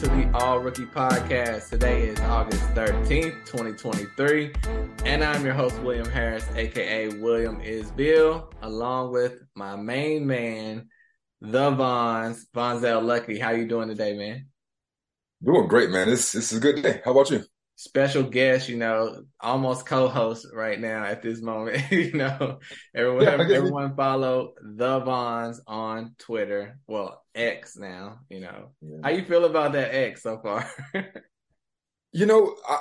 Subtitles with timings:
[0.00, 1.68] to the All Rookie Podcast.
[1.68, 4.50] Today is August 13th, 2023,
[5.04, 10.88] and I'm your host, William Harris, aka William is Bill, along with my main man,
[11.42, 13.38] the Vons, Vonzel Lucky.
[13.38, 14.46] How you doing today, man?
[15.44, 16.08] Doing great, man.
[16.08, 17.02] This this is a good day.
[17.04, 17.44] How about you?
[17.80, 21.82] Special guest, you know, almost co-host right now at this moment.
[21.90, 22.58] you know,
[22.94, 26.78] everyone yeah, everyone follow the Vons on Twitter.
[26.86, 28.72] Well, X now, you know.
[28.82, 28.98] Yeah.
[29.02, 30.70] How you feel about that X so far?
[32.12, 32.80] you know, I,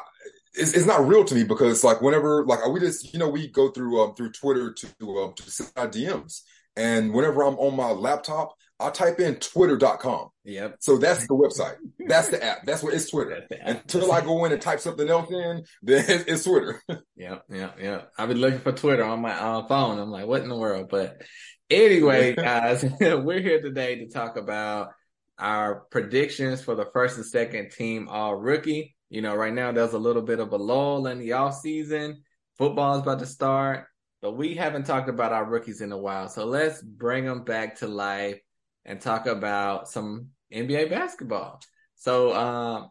[0.56, 3.48] it's, it's not real to me because like whenever like we just you know we
[3.48, 6.42] go through um through Twitter to um to send our DMs
[6.76, 10.30] and whenever I'm on my laptop I type in twitter.com.
[10.46, 10.78] Yep.
[10.80, 11.76] So that's the website.
[12.08, 12.66] That's the app.
[12.66, 13.46] That's what it's Twitter.
[13.62, 16.82] Until I go in and type something else in, then it's, Twitter.
[17.16, 18.02] yeah, yeah, yeah.
[18.18, 20.00] I've been looking for Twitter on my uh, phone.
[20.00, 20.88] I'm like, what in the world?
[20.90, 21.22] But
[21.70, 24.92] anyway, guys, we're here today to talk about
[25.38, 28.96] our predictions for the first and second team all rookie.
[29.10, 32.24] You know, right now there's a little bit of a lull in the off season.
[32.58, 33.88] Football is about to start,
[34.22, 36.30] but we haven't talked about our rookies in a while.
[36.30, 38.40] So let's bring them back to life
[38.86, 41.62] and talk about some NBA basketball.
[41.96, 42.90] So um,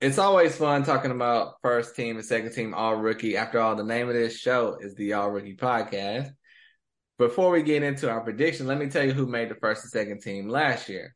[0.00, 3.36] it's always fun talking about first team and second team all rookie.
[3.36, 6.30] After all, the name of this show is the All Rookie Podcast.
[7.18, 9.90] Before we get into our prediction, let me tell you who made the first and
[9.90, 11.14] second team last year.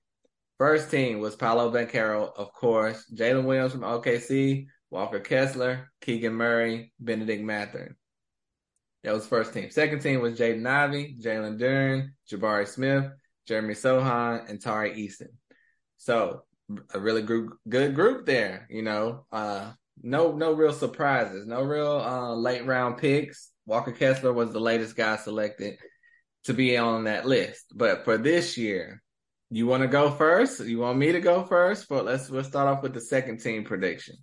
[0.59, 6.93] First team was Paolo Banchero, of course, Jalen Williams from OKC, Walker Kessler, Keegan Murray,
[6.99, 7.97] Benedict Mathurin.
[9.05, 9.71] That was first team.
[9.71, 13.11] Second team was Jaden Ivey, Jalen Duren, Jabari Smith,
[13.51, 15.27] Jeremy Sochan, and Tari Eason.
[15.97, 16.45] So
[16.95, 18.69] a really group, good group there.
[18.71, 23.51] You know, uh, no no real surprises, no real uh, late round picks.
[23.67, 25.79] Walker Kessler was the latest guy selected
[26.45, 27.67] to be on that list.
[27.75, 29.03] But for this year,
[29.51, 30.61] you want to go first?
[30.61, 31.89] You want me to go first?
[31.89, 34.15] But let's let's start off with the second team prediction.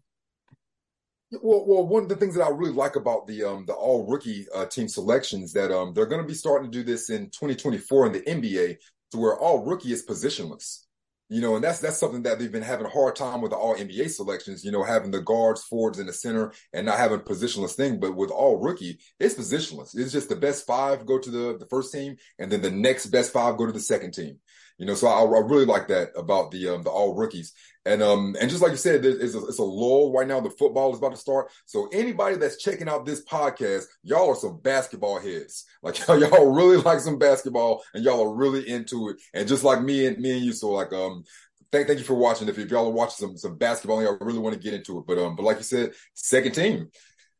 [1.34, 4.08] Well, well, one of the things that I really like about the um the all
[4.08, 7.26] rookie uh, team selections that um they're going to be starting to do this in
[7.26, 8.78] 2024 in the NBA
[9.12, 10.84] to where all rookie is positionless.
[11.30, 13.58] You know, and that's that's something that they've been having a hard time with the
[13.58, 17.20] all NBA selections, you know, having the guards, forwards in the center and not having
[17.20, 18.00] positionless thing.
[18.00, 19.94] But with all rookie, it's positionless.
[19.94, 23.08] It's just the best five go to the, the first team and then the next
[23.08, 24.40] best five go to the second team.
[24.78, 27.54] You know, so I, I really like that about the um, the all rookies.
[27.88, 30.42] And um and just like you said, it's a, it's a lull right now.
[30.42, 31.50] The football is about to start.
[31.66, 35.66] So anybody that's checking out this podcast, y'all are some basketball heads.
[35.84, 39.18] Like y'all really like some basketball, and y'all are really into it.
[39.34, 41.24] And just like me and me and you, so like um
[41.72, 42.50] thank thank you for watching.
[42.50, 45.06] If, if y'all are watching some some basketball, y'all really want to get into it.
[45.08, 46.90] But um but like you said, second team,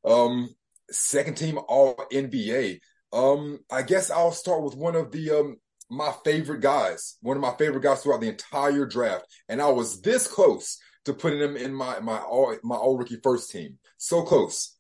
[0.06, 0.50] um
[0.90, 2.80] second team All NBA.
[3.12, 5.58] Um I guess I'll start with one of the um
[5.90, 10.02] my favorite guys, one of my favorite guys throughout the entire draft, and I was
[10.02, 13.78] this close to putting him in my my all my all rookie first team.
[13.98, 14.76] So close.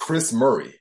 [0.00, 0.74] Kris Murray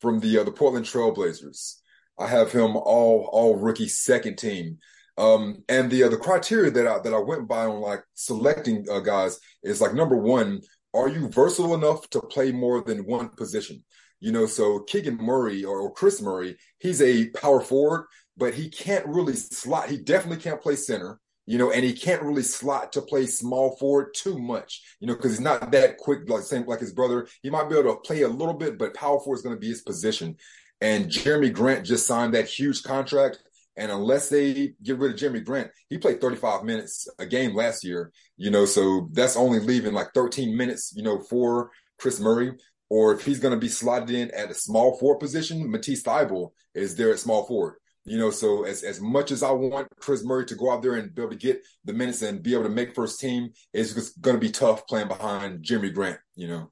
[0.00, 1.76] from the uh, the Portland Trailblazers.
[2.18, 4.78] I have him all all rookie second team.
[5.16, 8.86] Um, and the uh, the criteria that I that I went by on like selecting
[8.90, 10.60] uh, guys is like number one,
[10.94, 13.84] are you versatile enough to play more than one position?
[14.20, 18.06] You know, so Keegan Murray or, or Kris Murray, he's a power forward,
[18.40, 19.90] but he can't really slot.
[19.90, 23.76] He definitely can't play center, you know, and he can't really slot to play small
[23.76, 27.28] forward too much, you know, because he's not that quick, like same like his brother.
[27.42, 29.60] He might be able to play a little bit, but power forward is going to
[29.60, 30.36] be his position.
[30.80, 33.38] And Jerami Grant just signed that huge contract.
[33.76, 37.84] And unless they get rid of Jerami Grant, he played 35 minutes a game last
[37.84, 42.52] year, you know, so that's only leaving like 13 minutes, you know, for Kris Murray.
[42.88, 46.50] Or if he's going to be slotted in at a small forward position, Matisse Thybulle
[46.74, 47.74] is there at small forward.
[48.04, 50.94] You know, so as as much as I want Kris Murray to go out there
[50.94, 53.94] and be able to get the minutes and be able to make first team, it's
[53.94, 56.18] just going to be tough playing behind Jerami Grant.
[56.34, 56.70] You know.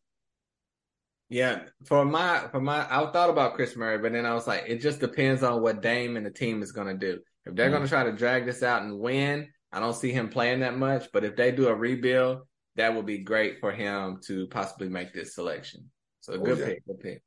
[1.29, 4.64] Yeah, for my for my, I thought about Kris Murray, but then I was like,
[4.67, 7.20] it just depends on what Dame and the team is going to do.
[7.44, 7.75] If they're mm-hmm.
[7.76, 10.79] going to try to drag this out and win, I don't see him playing that
[10.79, 11.08] much.
[11.12, 12.41] But if they do a rebuild,
[12.76, 15.91] that would be great for him to possibly make this selection.
[16.20, 16.67] So oh, good yeah.
[16.67, 17.23] pick, good pick.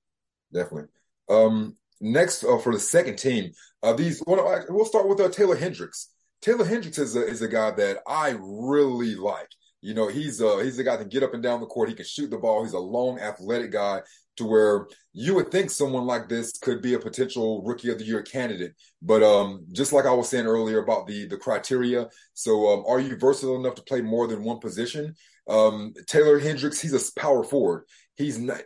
[0.51, 0.89] Definitely.
[1.29, 3.51] Um, next uh, for the second team,
[3.83, 6.09] uh, these well, we'll start with uh, Taylor Hendricks.
[6.41, 9.49] Taylor Hendricks is a, is a guy that I really like.
[9.81, 11.89] You know, he's uh he's a guy that can get up and down the court.
[11.89, 12.63] He can shoot the ball.
[12.63, 14.01] He's a long, athletic guy
[14.37, 18.05] to where you would think someone like this could be a potential rookie of the
[18.05, 18.73] year candidate.
[19.01, 22.99] But um, just like I was saying earlier about the the criteria, so um, are
[22.99, 25.15] you versatile enough to play more than one position?
[25.49, 27.85] Um, Taylor Hendricks, he's a power forward.
[28.15, 28.61] He's not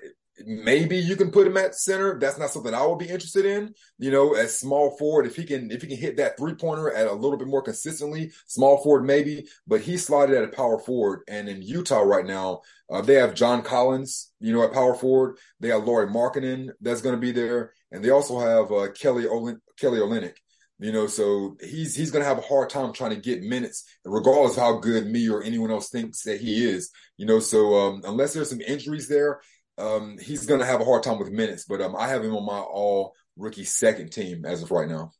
[0.45, 2.19] maybe you can put him at center.
[2.19, 3.73] That's not something I would be interested in.
[3.97, 6.91] You know, as small forward, if he can if he can hit that three pointer
[6.91, 9.47] at a little bit more consistently, small forward maybe.
[9.67, 12.61] But he slotted at a power forward, and in Utah right now,
[12.91, 15.37] uh, they have John Collins, you know, at power forward.
[15.59, 19.27] They have Lauri Markkanen that's going to be there, and they also have uh, Kelly
[19.27, 20.35] Olin- Kelly Olynyk.
[20.77, 23.85] You know, so he's he's going to have a hard time trying to get minutes,
[24.03, 26.91] regardless of how good me or anyone else thinks that he is.
[27.15, 29.39] You know, so um, unless there's some injuries there,
[29.77, 32.35] um, he's going to have a hard time with minutes, but um, I have him
[32.35, 35.11] on my all rookie second team as of right now.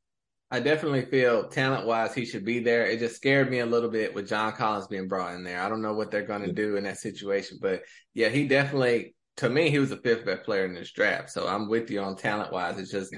[0.52, 2.86] I definitely feel talent wise he should be there.
[2.86, 5.60] It just scared me a little bit with John Collins being brought in there.
[5.60, 7.82] I don't know what they're going to do in that situation, but
[8.14, 11.30] yeah, he definitely to me he was the fifth best player in this draft.
[11.32, 12.78] So I'm with you on talent wise.
[12.78, 13.14] It's just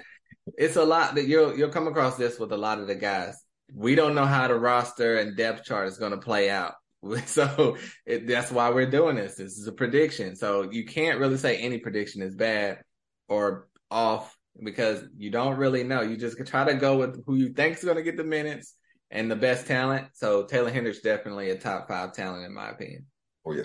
[0.58, 3.38] it's a lot that you'll you'll come across this with a lot of the guys.
[3.74, 6.74] We don't know how the roster and depth chart is going to play out.
[7.26, 9.36] So it, that's why we're doing this.
[9.36, 10.36] This is a prediction.
[10.36, 12.80] So you can't really say any prediction is bad
[13.28, 16.02] or off because you don't really know.
[16.02, 18.74] You just try to go with who you think is going to get the minutes
[19.12, 20.08] and the best talent.
[20.14, 23.06] So Taylor Hendricks definitely a top five talent in my opinion.
[23.46, 23.64] Oh yeah.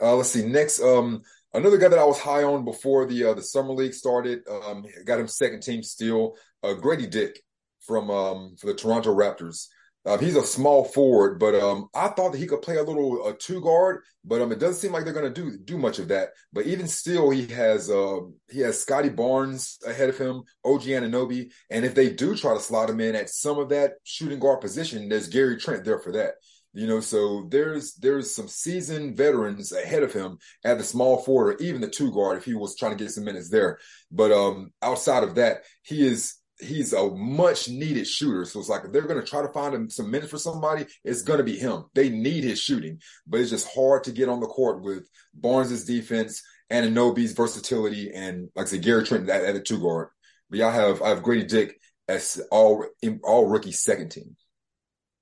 [0.00, 0.46] Uh, let's see.
[0.46, 3.94] Next, um, another guy that I was high on before the uh, the summer league
[3.94, 4.40] started.
[4.48, 6.36] Um, got him second team still.
[6.62, 7.42] Uh, Grady Dick
[7.80, 9.66] from um for the Toronto Raptors.
[10.08, 13.26] Uh, he's a small forward, but um, I thought that he could play a little
[13.26, 15.98] uh, two guard, but um, it doesn't seem like they're going to do do much
[15.98, 16.30] of that.
[16.50, 18.20] But even still, he has uh,
[18.50, 22.60] he has Scottie Barnes ahead of him, OG Anunoby, and if they do try to
[22.60, 26.12] slot him in at some of that shooting guard position, there's Gary Trent there for
[26.12, 26.36] that.
[26.72, 31.56] You know, so there's there's some seasoned veterans ahead of him at the small forward
[31.56, 33.78] or even the two guard if he was trying to get some minutes there.
[34.10, 38.44] But um, outside of that, he is he's a much needed shooter.
[38.44, 41.22] So it's like they're going to try to find him some minutes for somebody, it's
[41.22, 41.84] going to be him.
[41.94, 45.84] They need his shooting, but it's just hard to get on the court with Barnes's
[45.84, 50.08] defense and Anunoby's versatility and like I said, Gary Trent at, at the two guard.
[50.50, 52.84] But y'all have I have Grady Dick as all
[53.22, 54.36] all rookie second team.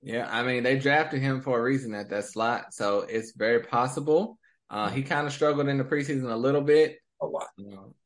[0.02, 3.60] Yeah, I mean they drafted him for a reason at that slot, so it's very
[3.60, 4.38] possible.
[4.68, 7.48] Uh, he kind of struggled in the preseason a little bit a lot.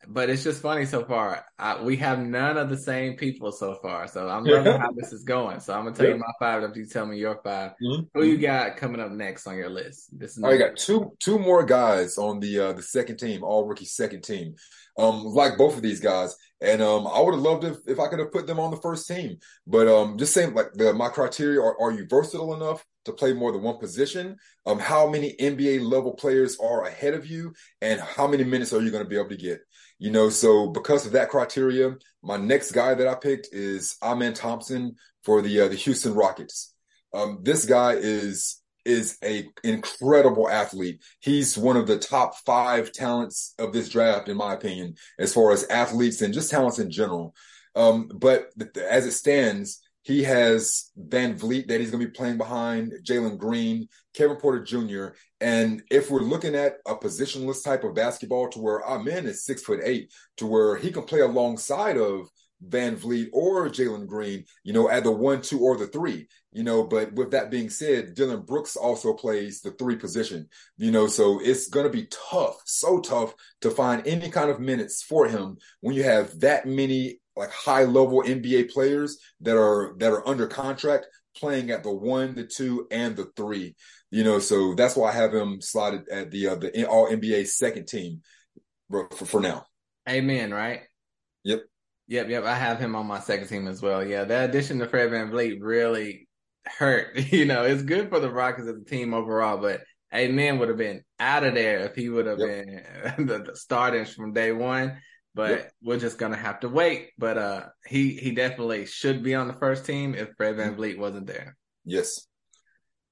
[0.06, 1.44] But it's just funny so far.
[1.58, 4.06] I, we have none of the same people so far.
[4.08, 5.60] So I'm loving how this is going.
[5.60, 6.14] So I'm gonna tell yeah.
[6.14, 8.02] you my five after you tell me your 5 mm-hmm.
[8.14, 10.18] Who you got coming up next on your list?
[10.18, 10.44] This is.
[10.44, 14.22] I got two two more guys on the uh, the second team, all rookie second
[14.22, 14.54] team.
[15.00, 18.08] Um, like both of these guys, and um, I would have loved if, if I
[18.08, 19.38] could have put them on the first team.
[19.66, 22.84] But um, just saying, like the, my criteria are: are you versatile enough?
[23.04, 24.36] to play more than one position,
[24.66, 28.80] um, how many NBA level players are ahead of you, and how many minutes are
[28.80, 29.60] you going to be able to get?
[29.98, 34.34] You know, so because of that criteria, my next guy that I picked is Amen
[34.34, 36.74] Thompson for the uh, the Houston Rockets.
[37.12, 41.02] Um, this guy is is a incredible athlete.
[41.20, 45.52] He's one of the top five talents of this draft, in my opinion, as far
[45.52, 47.34] as athletes and just talents in general.
[47.74, 52.92] Um, but as it stands, he has VanVleet that he's going to be playing behind,
[53.04, 55.14] Jalen Green, Kevin Porter Jr.
[55.40, 59.62] And if we're looking at a positionless type of basketball to where Amen is six
[59.62, 62.28] foot eight, to where he can play alongside of
[62.68, 66.84] VanVleet or Jalen Green, you know, at the one, two, or the three, you know.
[66.84, 71.40] But with that being said, Dillon Brooks also plays the three position, you know, so
[71.42, 75.56] it's going to be tough, so tough to find any kind of minutes for him
[75.80, 80.46] when you have that many like high level NBA players that are that are under
[80.46, 83.74] contract playing at the one, the two, and the three.
[84.10, 87.46] You know, so that's why I have him slotted at the uh, the All NBA
[87.46, 88.22] second team
[88.90, 89.66] for, for now.
[90.08, 90.52] Amen.
[90.52, 90.80] Right.
[91.44, 91.62] Yep.
[92.10, 92.28] Yep.
[92.28, 92.44] Yep.
[92.44, 94.06] I have him on my second team as well.
[94.06, 96.28] Yeah, that addition to Fred VanVleet really
[96.66, 97.16] hurt.
[97.32, 99.80] You know, it's good for the Rockets as a team overall, but
[100.14, 103.16] Amen would have been out of there if he would have yep.
[103.16, 104.98] been the, the starting from day one
[105.34, 105.72] but yep.
[105.82, 107.10] we're just gonna have to wait.
[107.18, 111.26] But uh, he he definitely should be on the first team if Fred VanVleet wasn't
[111.26, 111.56] there.
[111.84, 112.26] Yes.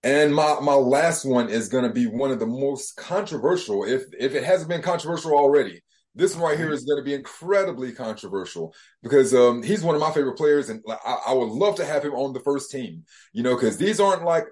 [0.02, 4.35] And my my last one is gonna be one of the most controversial, if if
[4.35, 5.83] it hasn't been controversial already.
[6.15, 10.00] This one right here is going to be incredibly controversial because um, he's one of
[10.00, 13.05] my favorite players, and I, I would love to have him on the first team.
[13.33, 14.45] You know, because these aren't like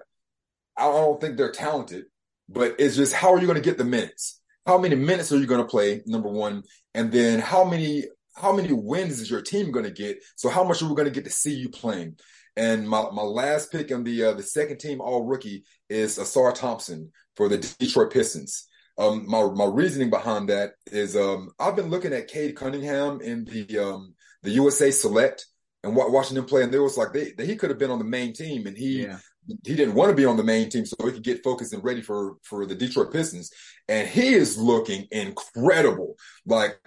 [0.77, 2.05] I don't think they're talented,
[2.47, 4.37] but it's just how are you going to get the minutes?
[4.67, 6.01] how many minutes are you going to play?
[6.05, 8.03] Number one, and then how many
[8.35, 10.23] how many wins is your team going to get?
[10.35, 12.17] So how much are we going to get to see you playing?
[12.55, 16.53] And my, my last pick on the uh, the second team all rookie is Ausar
[16.53, 18.66] Thompson for the Detroit Pistons.
[18.97, 23.45] Um, my my reasoning behind that is um, I've been looking at Cade Cunningham in
[23.45, 25.45] the um, the USA Select
[25.83, 27.99] and watching him play, and there was like they, they, he could have been on
[27.99, 29.19] the main team, and he yeah.
[29.63, 31.83] he didn't want to be on the main team so he could get focused and
[31.83, 33.51] ready for for the Detroit Pistons.
[33.87, 36.15] And he is looking incredible.
[36.45, 36.79] Like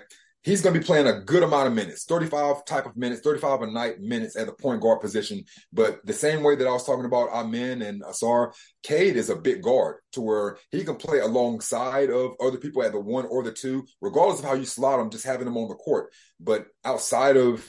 [0.43, 3.63] he's going to be playing a good amount of minutes, 35 type of minutes, 35
[3.63, 5.45] a night minutes at the point guard position.
[5.73, 9.37] But the same way that I was talking about Amen and Ausar, Cade is a
[9.37, 13.43] big guard to where he can play alongside of other people at the one or
[13.43, 16.13] the two, regardless of how you slot him, just having him on the court.
[16.39, 17.69] But outside of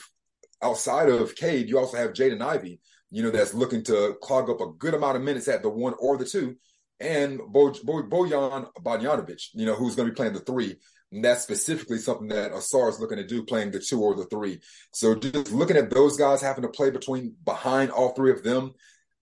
[0.62, 2.80] outside of Cade, you also have Jaden Ivey
[3.12, 5.94] you know, that's looking to clog up a good amount of minutes at the one
[6.00, 6.56] or the two.
[7.02, 10.76] And Bo, Bo, Bojan Bogdanovic, you know, who's going to be playing the three.
[11.10, 14.24] And that's specifically something that Ausar is looking to do, playing the two or the
[14.26, 14.60] three.
[14.92, 18.72] So just looking at those guys having to play between behind all three of them,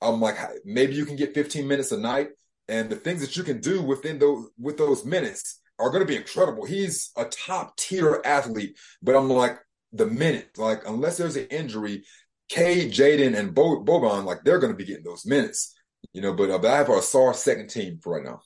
[0.00, 2.28] I'm like, maybe you can get 15 minutes a night,
[2.68, 6.06] and the things that you can do within those with those minutes are going to
[6.06, 6.64] be incredible.
[6.64, 9.58] He's a top tier athlete, but I'm like
[9.92, 12.04] the minutes, like unless there's an injury,
[12.49, 15.75] K, Jaden, and Bo- Boban, like they're going to be getting those minutes,
[16.12, 16.35] you know.
[16.35, 18.40] But, I have Ausar second team for right now.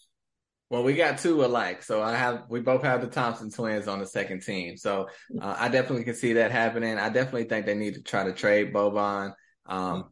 [0.70, 4.00] Well, we got two alike, so I have we both have the Thompson twins on
[4.00, 4.76] the second team.
[4.76, 5.08] So
[5.40, 6.98] uh, I definitely can see that happening.
[6.98, 9.34] I definitely think they need to try to trade Boban.
[9.66, 10.06] Um,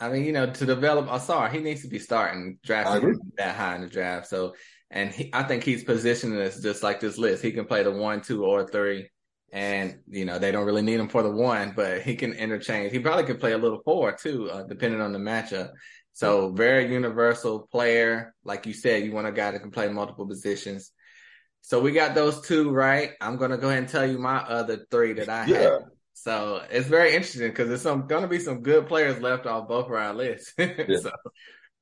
[0.00, 3.74] I mean, you know, to develop Ausar, he needs to be starting drafting that high
[3.74, 4.28] in the draft.
[4.28, 4.54] So,
[4.90, 7.42] and he, I think he's positioning us just like this list.
[7.42, 9.10] He can play the one, two, or three,
[9.52, 12.92] and you know they don't really need him for the one, but he can interchange.
[12.92, 15.70] He probably could play a little four too, uh, depending on the matchup.
[16.18, 18.34] So very universal player.
[18.42, 20.90] Like you said, you want a guy that can play multiple positions.
[21.60, 23.12] So we got those two right.
[23.20, 25.58] I'm gonna go ahead and tell you my other three that I yeah.
[25.58, 25.78] had.
[26.14, 29.86] So it's very interesting because there's some gonna be some good players left off both
[29.86, 30.54] of our lists.
[30.58, 30.98] yeah.
[31.00, 31.12] so,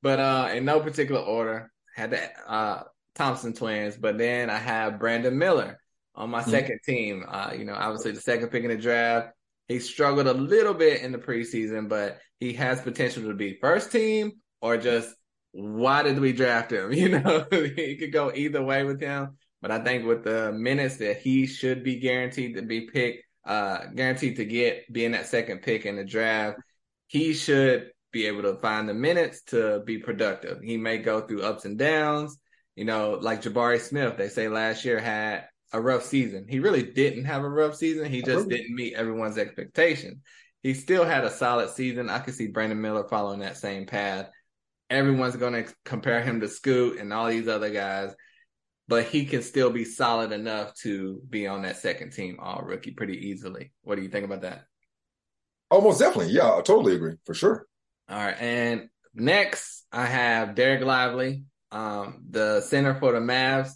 [0.03, 2.83] but uh, in no particular order, had the uh,
[3.15, 5.79] Thompson twins, but then I have Brandon Miller
[6.13, 6.51] on my mm-hmm.
[6.51, 7.25] second team.
[7.27, 9.29] Uh, you know, obviously the second pick in the draft.
[9.67, 13.91] He struggled a little bit in the preseason, but he has potential to be first
[13.91, 15.13] team or just
[15.51, 16.91] why did we draft him?
[16.93, 19.37] You know, he could go either way with him.
[19.61, 23.87] But I think with the minutes that he should be guaranteed to be picked, uh,
[23.95, 26.59] guaranteed to get being that second pick in the draft,
[27.07, 30.61] he should be able to find the minutes to be productive.
[30.61, 32.37] He may go through ups and downs,
[32.75, 36.45] you know, like Jabari Smith, they say last year had a rough season.
[36.47, 38.11] He really didn't have a rough season.
[38.11, 40.21] He just didn't meet everyone's expectation.
[40.63, 42.09] He still had a solid season.
[42.09, 44.29] I could see Brandon Miller following that same path.
[44.89, 48.13] Everyone's going to compare him to Scoot and all these other guys,
[48.87, 52.91] but he can still be solid enough to be on that second team all rookie
[52.91, 53.73] pretty easily.
[53.83, 54.63] What do you think about that?
[55.69, 56.33] Almost definitely.
[56.33, 57.67] Yeah, I totally agree for sure.
[58.09, 58.37] All right.
[58.39, 63.71] And next, I have Dereck Lively, um, the center for the Mavs.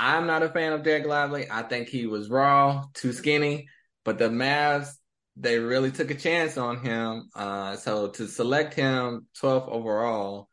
[0.00, 1.48] I'm not a fan of Dereck Lively.
[1.50, 3.66] I think he was raw, too skinny.
[4.04, 4.90] But the Mavs,
[5.36, 7.28] they really took a chance on him.
[7.34, 10.48] Uh, so to select him 12th overall,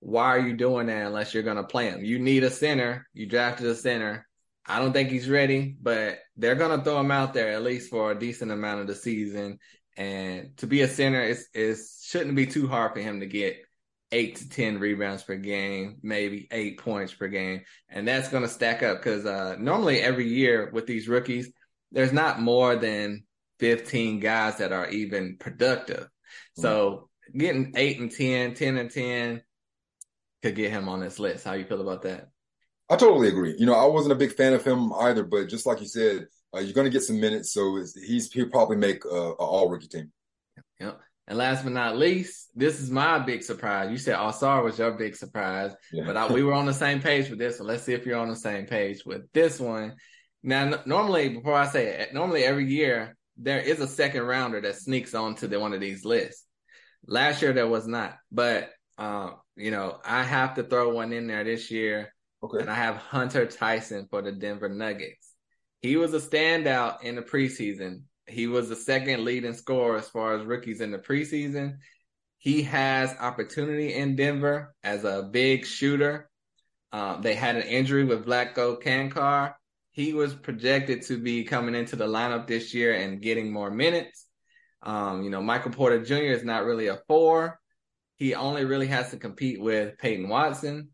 [0.00, 2.04] why are you doing that unless you're going to play him?
[2.04, 3.08] You need a center.
[3.14, 4.28] You drafted a center.
[4.66, 7.88] I don't think he's ready, but they're going to throw him out there at least
[7.88, 9.60] for a decent amount of the season.
[9.96, 13.56] And to be a center, it's, it shouldn't be too hard for him to get
[14.10, 17.62] eight to 10 rebounds per game, maybe eight points per game.
[17.88, 21.50] And that's going to stack up because uh, normally every year with these rookies,
[21.92, 23.24] there's not more than
[23.60, 26.04] 15 guys that are even productive.
[26.04, 26.62] Mm-hmm.
[26.62, 29.42] So getting eight and 10, 10 and 10
[30.42, 31.44] could get him on this list.
[31.44, 32.28] How you feel about that?
[32.90, 33.54] I totally agree.
[33.58, 36.26] You know, I wasn't a big fan of him either, but just like you said,
[36.54, 37.52] uh, you're going to get some minutes.
[37.52, 40.10] So he's, he'll probably make a, a all rookie team.
[40.80, 40.98] Yep.
[41.28, 43.90] And last but not least, this is my big surprise.
[43.90, 46.04] You said Ausar was your big surprise, yeah.
[46.06, 47.68] but I, we were on the same page with this one.
[47.68, 49.96] Let's see if you're on the same page with this one.
[50.42, 54.62] Now, n- normally, before I say it, normally every year there is a second rounder
[54.62, 56.46] that sneaks onto the, one of these lists.
[57.06, 61.26] Last year there was not, but uh, you know I have to throw one in
[61.26, 62.60] there this year, okay.
[62.60, 65.34] and I have Hunter Tyson for the Denver Nuggets.
[65.82, 70.34] He was a standout in the preseason he was the second leading scorer as far
[70.34, 71.78] as rookies in the preseason.
[72.38, 76.30] He has opportunity in Denver as a big shooter.
[76.92, 79.54] Um, they had an injury with Vlatko Cancar.
[79.90, 84.26] He was projected to be coming into the lineup this year and getting more minutes.
[84.82, 86.32] Um, you know, Michael Porter Jr.
[86.32, 87.58] is not really a four.
[88.16, 90.90] He only really has to compete with Peyton Watson.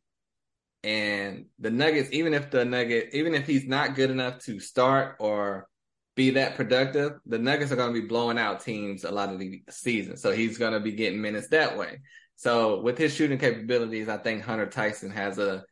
[0.83, 5.17] And the Nuggets, even if the Nugget, even if he's not good enough to start
[5.19, 5.69] or
[6.15, 9.39] be that productive, the Nuggets are going to be blowing out teams a lot of
[9.39, 10.17] the season.
[10.17, 12.01] So he's going to be getting minutes that way.
[12.37, 15.65] So with his shooting capabilities, I think Hunter Tyson has a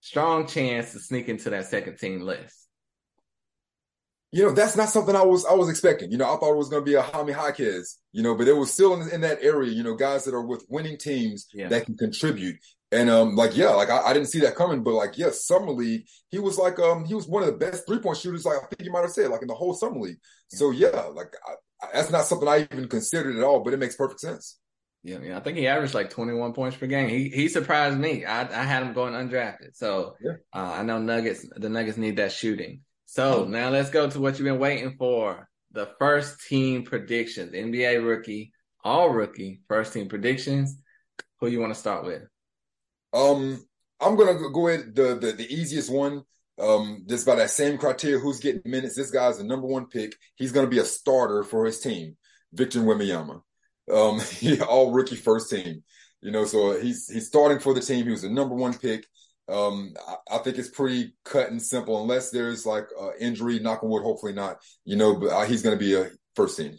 [0.00, 2.54] strong chance to sneak into that second team list.
[4.30, 6.10] You know, that's not something I was I was expecting.
[6.10, 8.46] You know, I thought it was going to be a Jaime Jaquez, you know, but
[8.46, 9.72] it was still in, in, that area.
[9.72, 11.68] You know, guys that are with winning teams yeah.
[11.68, 12.58] that can contribute.
[12.90, 15.72] And um, like yeah, like I, I, didn't see that coming, but like yeah, summer
[15.72, 18.46] league, he was like um, he was one of the best three point shooters.
[18.46, 20.16] Like I think you might have said, like in the whole summer league.
[20.48, 23.94] So yeah, like I, that's not something I even considered at all, but it makes
[23.94, 24.58] perfect sense.
[25.02, 27.08] Yeah, yeah, I think he averaged like 21 points per game.
[27.10, 28.24] He he surprised me.
[28.24, 30.32] I I had him going undrafted, so yeah.
[30.54, 31.46] uh, I know Nuggets.
[31.56, 32.80] The Nuggets need that shooting.
[33.04, 33.52] So mm-hmm.
[33.52, 37.52] now let's go to what you've been waiting for: the first team predictions.
[37.52, 38.52] NBA rookie,
[38.82, 40.74] all rookie, first team predictions.
[41.40, 42.22] Who you want to start with?
[43.12, 43.64] Um,
[44.00, 46.22] I'm gonna go ahead the the, the easiest one.
[46.60, 48.96] Um, just by that same criteria, who's getting minutes?
[48.96, 50.16] This guy's the number one pick.
[50.36, 52.16] He's gonna be a starter for his team,
[52.52, 53.42] Victor Wembanyama.
[53.92, 54.20] Um,
[54.68, 55.82] all rookie first team.
[56.20, 58.04] You know, so he's he's starting for the team.
[58.04, 59.06] He was the number one pick.
[59.48, 63.82] Um, I, I, think it's pretty cut and simple, unless there's like uh, injury, knock
[63.82, 64.58] on wood, hopefully not.
[64.84, 66.76] You know, but uh, he's going to be a first team.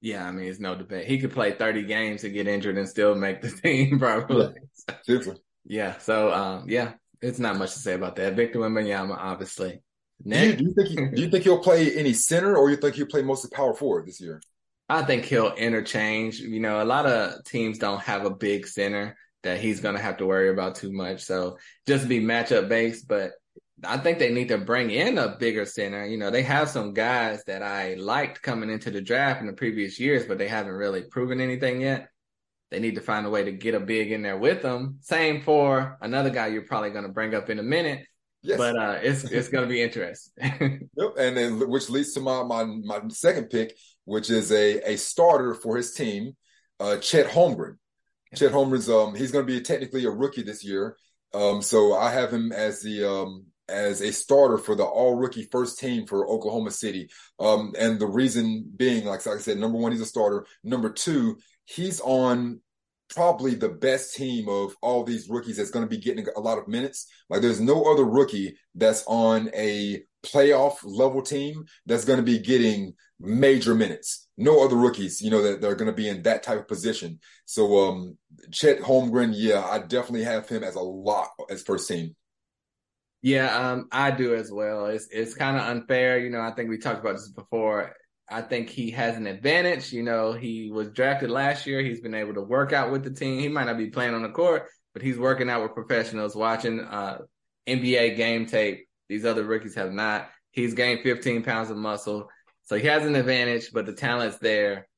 [0.00, 1.06] Yeah, I mean, it's no debate.
[1.06, 4.50] He could play 30 games and get injured and still make the team, probably.
[4.86, 5.18] Yeah,
[5.64, 5.98] yeah.
[5.98, 8.34] So, um, yeah, it's not much to say about that.
[8.34, 9.80] Victor Wembanyama, obviously.
[10.26, 12.76] Do you, do you, think he, do you think he'll play any center, or you
[12.76, 14.40] think he'll play mostly power forward this year?
[14.88, 16.38] I think he'll interchange.
[16.38, 20.00] You know, a lot of teams don't have a big center that he's going to
[20.00, 21.22] have to worry about too much.
[21.22, 23.32] So just be matchup based, but
[23.82, 26.06] I think they need to bring in a bigger center.
[26.06, 29.52] You know, they have some guys that I liked coming into the draft in the
[29.52, 32.08] previous years, but they haven't really proven anything yet.
[32.70, 34.98] They need to find a way to get a big in there with them.
[35.00, 38.06] Same for another guy you're probably going to bring up in a minute.
[38.42, 38.58] Yes.
[38.58, 40.88] But uh, it's it's going to be interesting.
[40.96, 44.96] yep, and then which leads to my my my second pick, which is a a
[44.96, 46.36] starter for his team,
[46.78, 47.76] uh, Chet Holmgren.
[48.34, 50.96] Chet Holmgren's um he's going to be technically a rookie this year.
[51.32, 55.48] Um, so I have him as the um as a starter for the all rookie
[55.50, 57.08] first team for Oklahoma City.
[57.38, 60.46] Um, and the reason being, like, like I said, number one, he's a starter.
[60.62, 62.60] Number two, he's on
[63.10, 66.58] probably the best team of all these rookies that's going to be getting a lot
[66.58, 67.06] of minutes.
[67.30, 72.38] Like there's no other rookie that's on a playoff level team that's going to be
[72.38, 74.28] getting major minutes.
[74.36, 77.20] No other rookies, you know, that they're going to be in that type of position.
[77.44, 78.18] So, um,
[78.50, 82.16] Chet Holmgren, yeah, I definitely have him as a lot as first team.
[83.22, 84.86] Yeah, um, I do as well.
[84.86, 86.40] It's it's kind of unfair, you know.
[86.40, 87.94] I think we talked about this before.
[88.28, 89.92] I think he has an advantage.
[89.92, 91.82] You know, he was drafted last year.
[91.82, 93.38] He's been able to work out with the team.
[93.38, 96.80] He might not be playing on the court, but he's working out with professionals, watching
[96.80, 97.18] uh,
[97.66, 98.86] NBA game tape.
[99.08, 100.30] These other rookies have not.
[100.50, 102.28] He's gained 15 pounds of muscle.
[102.64, 104.88] So he has an advantage, but the talent's there.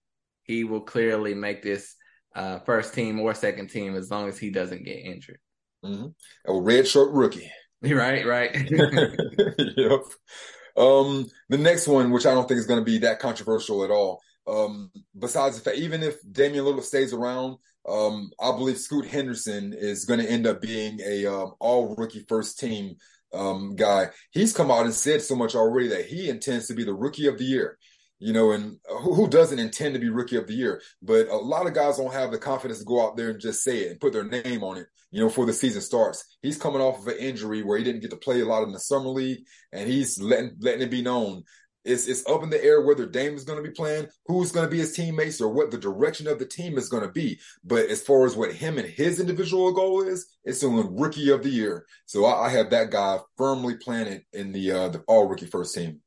[0.45, 1.97] He will clearly make this
[2.35, 5.41] uh, first team or second team as long as he doesn't get injured.
[5.85, 6.07] Mm-hmm.
[6.47, 7.51] A red shirt rookie.
[7.83, 8.51] Right, right.
[9.77, 10.01] yep.
[10.77, 13.91] Um, the next one, which I don't think is going to be that controversial at
[13.91, 14.21] all.
[14.47, 17.57] Um, besides the fact, even if Damian Lillard stays around,
[17.89, 22.25] um, I believe Scoot Henderson is going to end up being a um, all rookie
[22.29, 22.97] first team
[23.33, 24.11] um, guy.
[24.31, 27.27] He's come out and said so much already that he intends to be the rookie
[27.27, 27.79] of the year
[28.19, 30.81] you know, and who doesn't intend to be rookie of the year?
[31.03, 33.63] But a lot of guys don't have the confidence to go out there and just
[33.63, 36.25] say it and put their name on it, you know, before the season starts.
[36.43, 38.73] He's coming off of an injury where he didn't get to play a lot in
[38.73, 39.41] the summer league,
[39.73, 41.45] and he's letting letting it be known.
[41.85, 44.67] It's, it's up in the air whether Dame is going to be playing, who's going
[44.67, 47.39] to be his teammates, or what the direction of the team is going to be.
[47.63, 51.45] But as far as what him and his individual goal is, it's win Rookie of
[51.45, 51.87] the Year.
[52.07, 55.77] So I, I have that guy firmly planted in the uh, the All Rookie First
[55.77, 56.01] Team.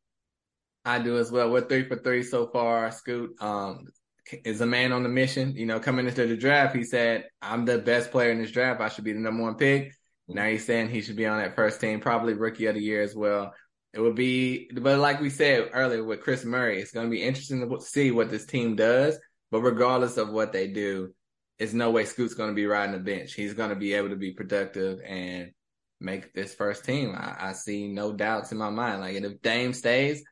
[0.90, 1.52] I do as well.
[1.52, 2.92] We're three for three so far.
[2.92, 3.86] Scoot um,
[4.44, 5.56] is a man on the mission.
[5.56, 8.82] You know, coming into the draft, he said, "I'm the best player in this draft.
[8.82, 9.94] I should be the number one pick."
[10.28, 13.02] Now he's saying he should be on that first team, probably rookie of the year
[13.02, 13.54] as well.
[13.94, 17.24] It would be, but like we said earlier with Kris Murray, it's going to be
[17.24, 19.18] interesting to see what this team does.
[19.50, 21.14] But regardless of what they do,
[21.58, 23.34] it's no way Scoot's going to be riding the bench.
[23.34, 25.52] He's going to be able to be productive and
[26.00, 27.16] make this first team.
[27.16, 29.02] I, I see no doubts in my mind.
[29.02, 30.24] Like, if Dame stays,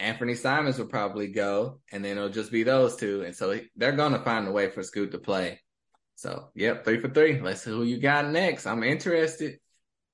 [0.00, 3.22] Anthony Simons will probably go, and then it'll just be those two.
[3.22, 5.60] And so they're going to find a way for Scoot to play.
[6.16, 7.40] So, yep, three for three.
[7.40, 8.66] Let's see who you got next.
[8.66, 9.58] I'm interested.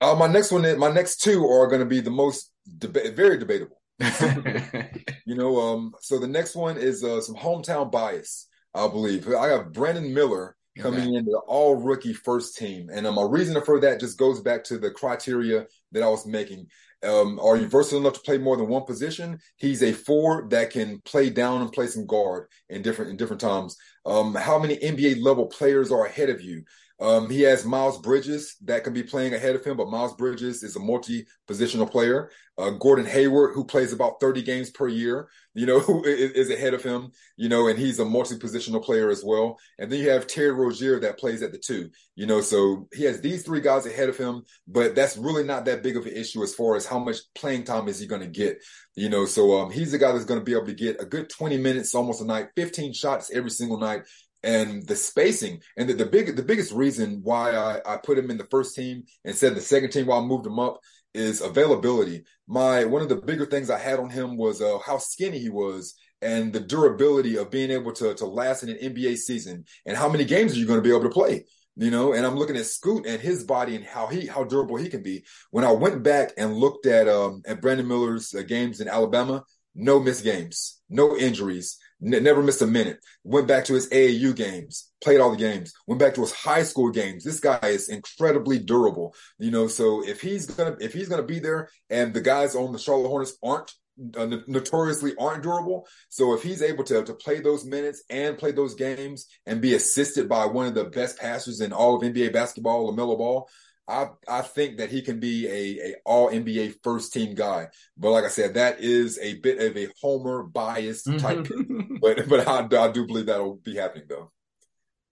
[0.01, 3.39] Uh, my next one, my next two are going to be the most deba- very
[3.39, 3.81] debatable.
[5.25, 9.29] you know, um, so the next one is uh, some hometown bias, I believe.
[9.29, 11.15] I have Brandon Miller coming okay.
[11.15, 12.89] into the all rookie first team.
[12.93, 16.27] And um, my reason for that just goes back to the criteria that I was
[16.27, 16.67] making.
[17.05, 19.39] Um, are you versatile enough to play more than one position?
[19.57, 23.41] He's a forward that can play down and play some guard in different in different
[23.41, 23.77] times.
[24.07, 26.65] Um, how many NBA level players are ahead of you?
[27.03, 30.63] Um, he has Miles Bridges that can be playing ahead of him, but Miles Bridges
[30.63, 32.31] is a multi-positional player.
[32.57, 36.51] Uh, Gordon Hayward, who plays about 30 games per year, you know, who is, is
[36.51, 39.59] ahead of him, you know, and he's a multi-positional player as well.
[39.81, 43.03] And then you have Terry Rozier that plays at the two, you know, so he
[43.03, 46.13] has these three guys ahead of him, but that's really not that big of an
[46.13, 48.59] issue as far as how much playing time is he going to get,
[48.95, 51.05] you know, so, um, he's the guy that's going to be able to get a
[51.05, 54.03] good 20 minutes almost a night, 15 shots every single night
[54.43, 58.31] and the spacing and the, the big the biggest reason why I, I put him
[58.31, 60.81] in the first team and said the second team while I moved him up
[61.15, 62.25] is availability.
[62.49, 65.49] My one of the bigger things I had on him was uh, how skinny he
[65.49, 69.97] was and the durability of being able to to last in an NBA season and
[69.97, 71.45] how many games are you going to be able to play.
[71.75, 74.77] You know, and I'm looking at Scoot and his body and how he how durable
[74.77, 75.25] he can be.
[75.51, 79.45] When I went back and looked at um at Brandon Miller's uh, games in Alabama,
[79.75, 82.99] no missed games, no injuries, n- never missed a minute.
[83.25, 85.73] Went back to his AAU games, played all the games.
[85.87, 87.25] Went back to his high school games.
[87.25, 89.67] This guy is incredibly durable, you know.
[89.69, 93.09] So if he's gonna if he's gonna be there, and the guys on the Charlotte
[93.09, 93.73] Hornets aren't
[94.17, 95.87] uh, notoriously aren't durable.
[96.09, 99.75] So if he's able to to play those minutes and play those games and be
[99.75, 103.49] assisted by one of the best passers in all of NBA basketball, LaMelo Ball,
[103.89, 107.69] I I think that he can be a, a all NBA first team guy.
[107.97, 111.49] But like I said, that is a bit of a homer bias type.
[112.01, 114.33] but but I, I do believe that'll be happening though.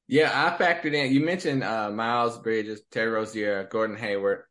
[0.06, 1.12] Yeah, I factored in.
[1.12, 4.42] You mentioned uh, Miles Bridges, Terry Rozier, Gordon Hayward.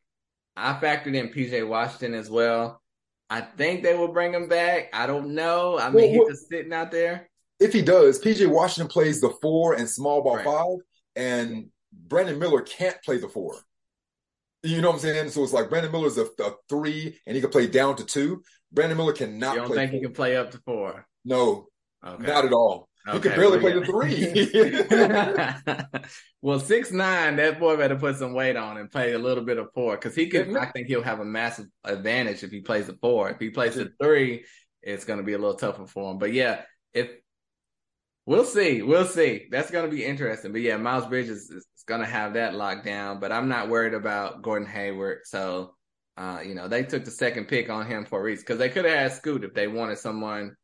[0.56, 2.82] I factored in PJ Washington as well.
[3.30, 4.90] I think they will bring him back.
[4.94, 5.78] I don't know.
[5.78, 7.30] I mean, well, he's just sitting out there.
[7.60, 10.46] If he does, PJ Washington plays the four and small ball right.
[10.46, 10.78] five,
[11.16, 13.56] and Brandon Miller can't play the four.
[14.64, 15.30] You know what I'm saying?
[15.30, 18.44] So it's like Brandon Miller's a, a three, and he can play down to two.
[18.72, 19.56] Brandon Miller cannot.
[19.56, 20.00] You don't think four.
[20.00, 21.08] he can play up to four?
[21.24, 21.68] No,
[22.06, 22.28] okay.
[22.28, 22.90] not at all.
[23.08, 26.00] Okay, he can barely play the three.
[26.42, 29.58] well, six nine, that boy better put some weight on and play a little bit
[29.58, 30.56] of four because he could.
[30.56, 33.30] I think he'll have a massive advantage if he plays the four.
[33.30, 34.44] If he plays the three,
[34.82, 36.18] it's going to be a little tougher for him.
[36.18, 37.10] But yeah, if
[38.30, 38.84] We'll see.
[38.84, 39.48] We'll see.
[39.50, 40.52] That's going to be interesting.
[40.52, 41.52] But yeah, Miles Bridges
[41.90, 43.20] is, is going to have that locked down.
[43.20, 45.20] But I'm not worried about Gordon Hayward.
[45.26, 45.76] So,
[46.18, 48.70] uh, you know, they took the second pick on him for a reason because they
[48.70, 50.56] could have had Scoot if they wanted someone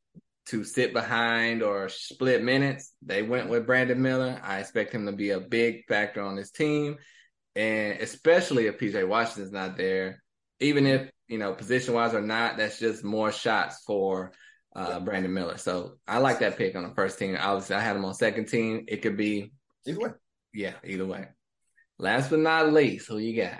[0.47, 2.93] to sit behind or split minutes.
[3.01, 4.39] They went with Brandon Miller.
[4.43, 6.97] I expect him to be a big factor on this team.
[7.55, 10.21] And especially if PJ Washington's not there,
[10.59, 14.33] even if, you know, position wise or not, that's just more shots for
[14.75, 15.57] uh, Brandon Miller.
[15.57, 17.37] So I like that pick on the first team.
[17.39, 18.85] Obviously, I had him on second team.
[18.87, 19.53] It could be
[19.87, 20.09] either way.
[20.55, 21.27] Yeah, either way.
[21.99, 23.59] Last but not least, who you got?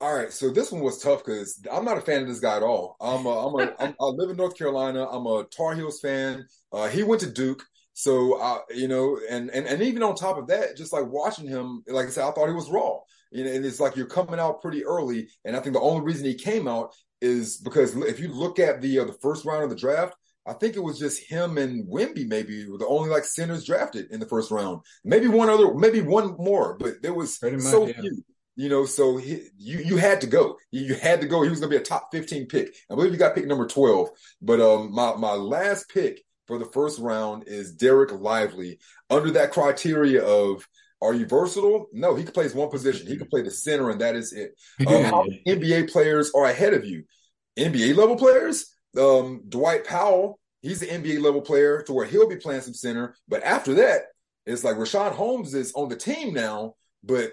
[0.00, 2.56] All right, so this one was tough because I'm not a fan of this guy
[2.56, 2.96] at all.
[3.00, 5.06] I'm a, I'm a, I'm, I live in North Carolina.
[5.06, 6.46] I'm a Tar Heels fan.
[6.72, 7.62] Uh, he went to Duke,
[7.92, 11.46] so uh, you know, and and and even on top of that, just like watching
[11.46, 12.98] him, like I said, I thought he was raw.
[13.32, 16.02] You know, and it's like you're coming out pretty early, and I think the only
[16.02, 19.64] reason he came out is because if you look at the uh, the first round
[19.64, 20.14] of the draft,
[20.46, 24.10] I think it was just him and Wemby maybe were the only like centers drafted
[24.10, 24.80] in the first round.
[25.04, 28.00] Maybe one other, maybe one more, but there was much, so yeah.
[28.00, 28.24] few.
[28.56, 30.56] You know, so he, you you had to go.
[30.70, 31.42] You had to go.
[31.42, 32.74] He was going to be a top fifteen pick.
[32.90, 34.10] I believe you got pick number twelve.
[34.42, 38.80] But um, my my last pick for the first round is Dereck Lively.
[39.08, 40.66] Under that criteria of
[41.02, 41.86] are you versatile?
[41.92, 43.06] No, he can play one position.
[43.06, 44.52] He can play the center, and that is it.
[44.86, 47.04] Um, NBA players are ahead of you?
[47.58, 48.74] NBA level players?
[48.98, 53.14] Um, Dwight Powell, he's an NBA level player to where he'll be playing some center.
[53.28, 54.02] But after that,
[54.46, 57.32] it's like Richaun Holmes is on the team now, but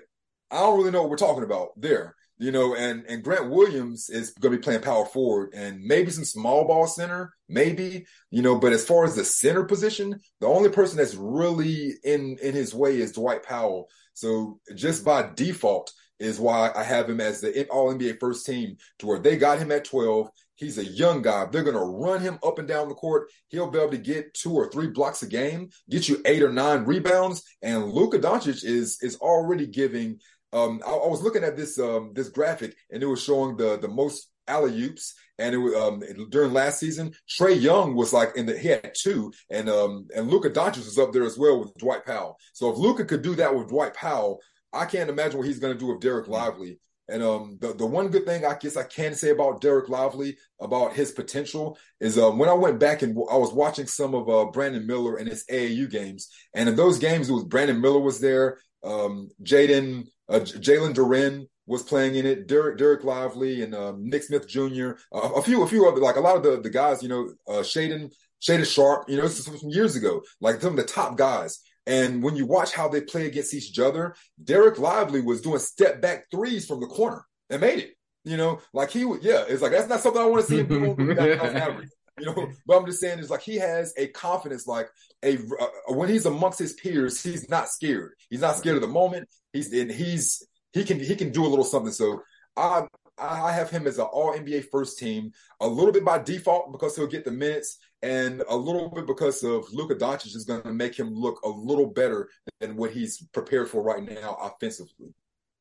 [0.51, 2.15] I don't really know what we're talking about there.
[2.39, 6.11] You know, and and Grant Williams is going to be playing power forward and maybe
[6.11, 8.59] some small ball center, maybe you know.
[8.59, 12.75] But as far as the center position, the only person that's really in in his
[12.75, 13.89] way is Dwight Powell.
[14.13, 18.77] So just by default is why I have him as the All NBA first team
[18.99, 20.29] to where they got him at twelve.
[20.57, 21.45] He's a young guy.
[21.45, 23.29] They're going to run him up and down the court.
[23.47, 26.51] He'll be able to get two or three blocks a game, get you eight or
[26.51, 27.43] nine rebounds.
[27.61, 30.19] And Luka Doncic is is already giving.
[30.53, 33.77] Um, I, I was looking at this um, this graphic and it was showing the
[33.77, 35.13] the most alley oops.
[35.39, 38.95] And it was um, during last season, Trae Young was like in the he had
[38.99, 42.37] two, and um, and Luka Doncic was up there as well with Dwight Powell.
[42.53, 44.39] So if Luka could do that with Dwight Powell,
[44.73, 46.79] I can't imagine what he's going to do with Dereck Lively.
[47.09, 50.37] And um, the the one good thing I guess I can say about Dereck Lively
[50.59, 54.13] about his potential is um, when I went back and w- I was watching some
[54.13, 57.79] of uh, Brandon Miller and his AAU games, and in those games it was Brandon
[57.79, 63.61] Miller was there, um, Jaden uh, Jalen Duren was playing in it, Derek, Dereck Lively
[63.61, 64.91] and um, Nick Smith Jr.
[65.13, 67.29] Uh, a few a few other like a lot of the the guys you know
[67.47, 71.17] uh, Shaedon, Sharpe you know this is from years ago like some of the top
[71.17, 75.59] guys And when you watch how they play against each other, Dereck Lively was doing
[75.59, 77.93] step back threes from the corner and made it.
[78.25, 80.61] You know, like he would, yeah, it's like that's not something I want to see
[80.61, 81.17] on
[81.55, 81.89] average.
[82.19, 84.89] You know, but I'm just saying is like he has a confidence, like
[85.23, 88.13] a uh, when he's amongst his peers, he's not scared.
[88.29, 89.29] He's not scared of the moment.
[89.53, 91.93] He's and he's he can he can do a little something.
[91.93, 92.21] So
[92.57, 92.85] I
[93.19, 96.95] I have him as an All NBA first team, a little bit by default because
[96.95, 100.73] he'll get the minutes, and a little bit because of Luka Doncic is going to
[100.73, 105.13] make him look a little better than what he's prepared for right now offensively.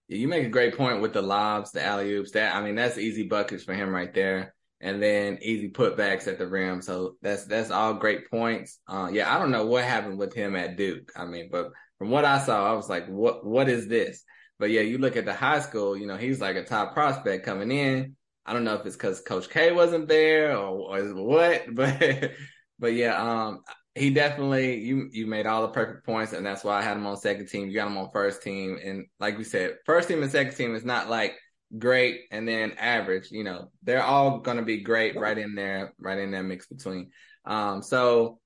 [0.08, 2.32] You make a great point with the lobs, the alley oops.
[2.32, 6.38] That I mean, that's easy buckets for him right there, and then easy putbacks at
[6.38, 6.82] the rim.
[6.82, 8.78] So that's that's all great points.
[8.86, 11.10] Uh, yeah, I don't know what happened with him at Duke.
[11.16, 14.22] I mean, but from what I saw, I was like, what what is this?
[14.58, 17.44] But yeah, you look at the high school, you know, he's like a top prospect
[17.44, 18.16] coming in.
[18.44, 22.32] I don't know if it's because Coach K wasn't there or, or what, but
[22.78, 23.62] but yeah, um,
[23.94, 27.06] he definitely you you made all the perfect points, and that's why I had him
[27.06, 27.68] on second team.
[27.68, 30.74] You got him on first team, and like we said, first team and second team
[30.74, 31.34] is not like
[31.76, 33.30] great and then average.
[33.30, 37.10] You know, they're all gonna be great right in there, right in that mix between.
[37.44, 38.38] Um, so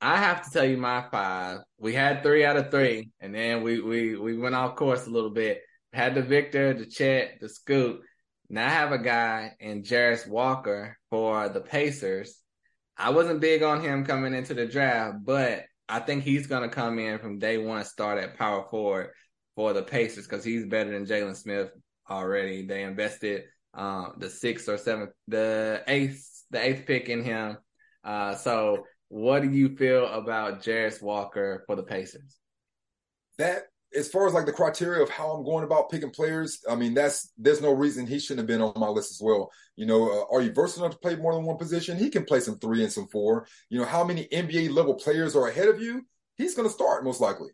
[0.00, 1.60] I have to tell you my five.
[1.78, 5.10] We had three out of three, and then we we we went off course a
[5.10, 5.62] little bit.
[5.92, 8.00] Had the Victor, the Chet, the Scoot.
[8.48, 12.40] Now I have a guy in Jarace Walker for the Pacers.
[12.96, 16.98] I wasn't big on him coming into the draft, but I think he's gonna come
[16.98, 19.10] in from day one, start at power forward
[19.56, 21.70] for the Pacers because he's better than Jalen Smith
[22.08, 22.66] already.
[22.66, 27.58] They invested um, the sixth or seventh, the eighth, the eighth pick in him.
[28.04, 32.36] Uh, so what do you feel about Jarace Walker for the Pacers?
[33.38, 33.64] That
[33.96, 36.94] as far as like the criteria of how I'm going about picking players, I mean
[36.94, 39.50] that's there's no reason he shouldn't have been on my list as well.
[39.76, 41.96] You know, uh, are you versatile enough to play more than one position?
[41.96, 43.46] He can play some three and some four.
[43.70, 46.06] You know, how many NBA level players are ahead of you?
[46.36, 47.50] He's going to start most likely.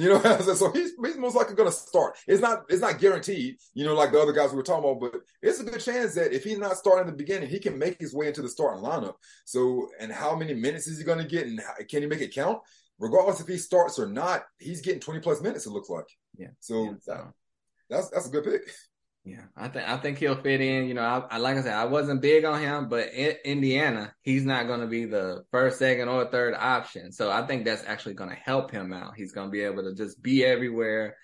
[0.00, 2.16] You know, so he's he's most likely going to start.
[2.28, 5.00] It's not it's not guaranteed, you know, like the other guys we were talking about,
[5.00, 7.76] but it's a good chance that if he's not starting in the beginning, he can
[7.76, 9.14] make his way into the starting lineup.
[9.44, 12.20] So, and how many minutes is he going to get, and how, can he make
[12.20, 12.60] it count?
[13.00, 15.66] Regardless if he starts or not, he's getting twenty plus minutes.
[15.66, 16.06] It looks like.
[16.36, 16.50] Yeah.
[16.60, 17.32] So, yeah, so.
[17.90, 18.72] that's that's a good pick.
[19.28, 20.88] Yeah, I think I think he'll fit in.
[20.88, 24.14] You know, I, I like I said, I wasn't big on him, but in Indiana,
[24.22, 27.12] he's not going to be the first, second, or third option.
[27.12, 29.16] So I think that's actually going to help him out.
[29.16, 31.14] He's going to be able to just be everywhere,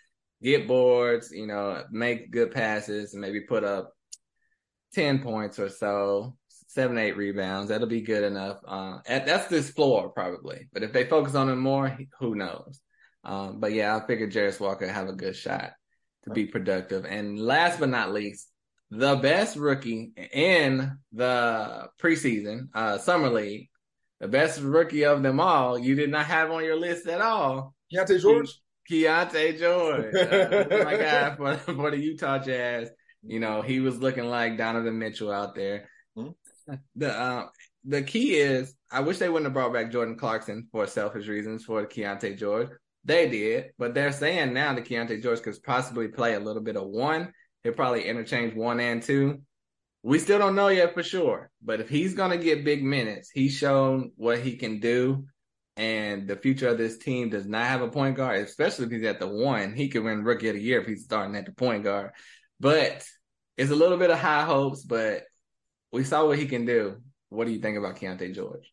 [0.43, 3.95] get boards, you know, make good passes, and maybe put up
[4.93, 6.37] ten points or so,
[6.67, 7.71] seven, eight rebounds.
[7.71, 8.59] That'll be good enough.
[8.69, 12.83] Uh, that's this floor probably, but if they focus on him more, who knows?
[13.25, 15.71] Um, but yeah, I figured Jarace Walker have a good shot
[16.25, 17.05] to be productive.
[17.05, 18.49] And last but not least,
[18.91, 23.69] the best rookie in the preseason, uh, summer league,
[24.21, 27.75] the best rookie of them all, you did not have on your list at all.
[27.93, 28.51] Keyonte George?
[28.91, 30.15] Keyonte George.
[30.15, 32.91] Uh, my guy for, for the Utah Jazz.
[33.27, 35.89] You know, he was looking like Donovan Mitchell out there.
[36.17, 36.75] Mm-hmm.
[36.97, 37.47] The uh,
[37.85, 41.65] the key is I wish they wouldn't have brought back Jordan Clarkson for selfish reasons
[41.65, 42.69] for Keyonte George.
[43.05, 46.77] They did, but they're saying now that Keyonte George could possibly play a little bit
[46.77, 47.33] of one.
[47.63, 49.43] He'll probably interchange one and two.
[50.03, 53.31] We still don't know yet for sure, but if he's going to get big minutes,
[53.31, 55.27] he's shown what he can do.
[55.77, 59.05] And the future of this team does not have a point guard, especially if he's
[59.05, 59.75] at the one.
[59.75, 62.11] He could win rookie of the year if he's starting at the point guard.
[62.61, 63.05] But
[63.57, 65.25] it's a little bit of high hopes, but
[65.91, 66.97] we saw what he can do.
[67.31, 68.73] What do you think about Keyonte George?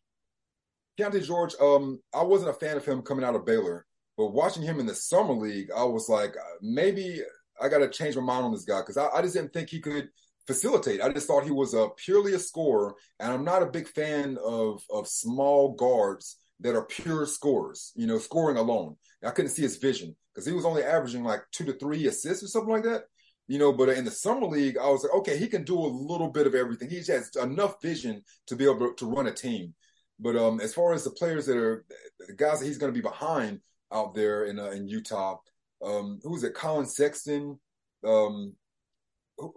[1.00, 3.86] Keyonte George, um, I wasn't a fan of him coming out of Baylor.
[4.21, 7.23] But watching him in the summer league, I was like, uh, maybe
[7.60, 9.71] I got to change my mind on this guy because I, I, just didn't think
[9.71, 10.10] he could
[10.45, 11.01] facilitate.
[11.01, 14.38] I just thought he was a purely a scorer, and I'm not a big fan
[14.45, 17.93] of of small guards that are pure scorers.
[17.95, 18.95] You know, scoring alone.
[19.25, 22.43] I couldn't see his vision because he was only averaging like two to three assists
[22.43, 23.05] or something like that.
[23.47, 25.97] You know, but in the summer league, I was like, okay, he can do a
[26.12, 26.91] little bit of everything.
[26.91, 29.73] He has enough vision to be able to run a team.
[30.19, 31.84] But um, as far as the players that are
[32.27, 35.38] the guys that he's going to be behind, out there in uh, in Utah.
[35.84, 36.54] Um, who was it?
[36.54, 37.60] Collin Sexton.
[38.06, 38.54] Um,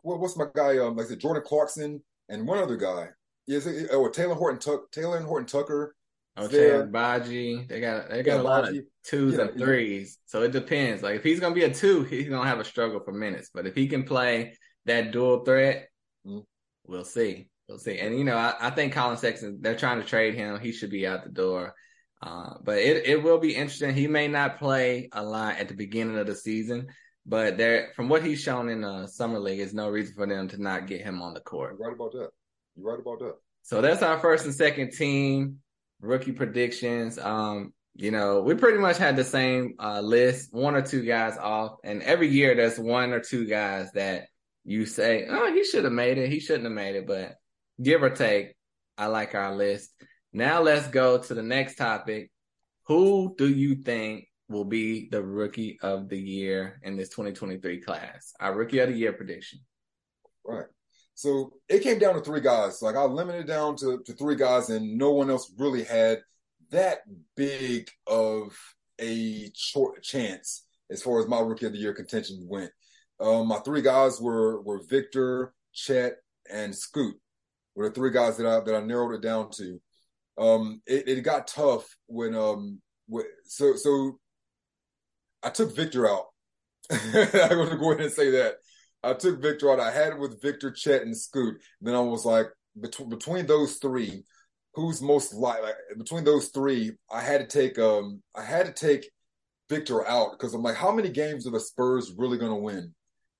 [0.03, 0.79] what's my guy?
[0.79, 3.09] Um, like I said, Jordan Clarkson and one other guy.
[3.47, 5.95] Yes, it, or Talen Horton Tuck, Talen Horton Tucker.
[6.37, 7.69] Oh, Chad Badji.
[7.69, 10.19] They got they got yeah, a lot of twos yeah, and threes.
[10.27, 11.03] So it depends.
[11.03, 13.51] Like if he's gonna be a two, he's gonna have a struggle for minutes.
[13.55, 15.89] But if he can play that dual threat,
[16.27, 16.41] mm-hmm.
[16.87, 17.49] we'll see.
[17.69, 17.99] We'll see.
[17.99, 20.59] And you know, I, I think Collin Sexton, they're trying to trade him.
[20.59, 21.75] He should be out the door.
[22.25, 23.95] Uh, but it, it will be interesting.
[23.95, 26.87] He may not play a lot at the beginning of the season,
[27.27, 30.49] but there, from what he's shown in the summer league, there's no reason for them
[30.49, 31.77] to not get him on the court.
[31.79, 32.31] You're right about that.
[32.77, 33.35] You're right about that.
[33.63, 35.59] So that's our first and second team
[36.01, 37.19] rookie predictions.
[37.19, 41.37] Um, you know, we pretty much had the same uh, list, one or two guys
[41.37, 44.29] off, and every year there's one or two guys that
[44.65, 47.35] you say, oh, he should have made it, he shouldn't have made it, but
[47.81, 48.55] give or take,
[48.97, 49.91] I like our list.
[50.37, 52.29] Now let's go to the next topic.
[52.87, 58.35] Who do you think will be the rookie of the year in this 2023 class?
[58.41, 59.61] Our rookie of the year prediction.
[60.45, 60.67] Right.
[61.15, 62.83] So it came down to three guys.
[62.83, 66.19] Like I limited down to, to three guys, and no one else really had
[66.71, 66.99] that
[67.37, 68.59] big of
[68.99, 72.73] a ch- chance as far as my rookie of the year contention went.
[73.21, 76.17] Um, my three guys were were Victor, Chet,
[76.53, 77.15] and Scoot.
[77.77, 79.81] Were the three guys that I that I narrowed it down to.
[80.37, 82.81] Um, it, it got tough when um
[83.45, 84.19] so so
[85.43, 86.27] I took Victor out.
[86.91, 88.57] I'm going to go ahead and say that
[89.03, 89.81] I took Victor out.
[89.81, 91.57] I had it with Victor, Chet, and Scoot.
[91.81, 92.47] Then I was like,
[92.81, 94.25] between between those three,
[94.75, 95.61] who's most like
[95.97, 99.11] between those three, I had to take um I had to take
[99.69, 102.95] Victor out because I'm like, how many games are the Spurs really going to win?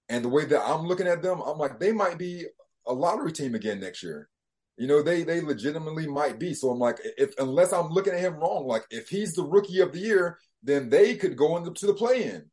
[0.09, 2.47] And the way that I'm looking at them, I'm like, they might be
[2.87, 4.29] a lottery team again next year.
[4.77, 6.53] You know, they they legitimately might be.
[6.55, 9.81] So I'm like, if unless I'm looking at him wrong, like if he's the rookie
[9.81, 12.45] of the year, then they could go into the play in.